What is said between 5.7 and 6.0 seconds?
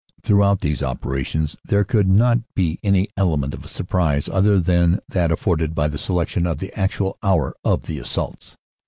by the